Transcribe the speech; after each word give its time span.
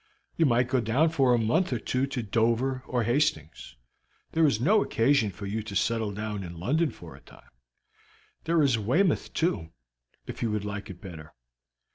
You 0.35 0.47
might 0.47 0.67
go 0.67 0.81
down 0.81 1.09
for 1.09 1.31
a 1.31 1.37
month 1.37 1.71
or 1.71 1.77
two 1.77 2.07
to 2.07 2.23
Dover 2.23 2.81
or 2.87 3.03
Hastings. 3.03 3.75
There 4.31 4.47
is 4.47 4.59
no 4.59 4.81
occasion 4.81 5.29
for 5.29 5.45
you 5.45 5.61
to 5.61 5.75
settle 5.75 6.11
down 6.11 6.41
in 6.43 6.59
London 6.59 6.89
for 6.89 7.15
a 7.15 7.21
time. 7.21 7.51
There 8.45 8.63
is 8.63 8.79
Weymouth, 8.79 9.31
too, 9.31 9.69
if 10.25 10.41
you 10.41 10.49
would 10.49 10.65
like 10.65 10.89
it 10.89 11.01
better. 11.01 11.35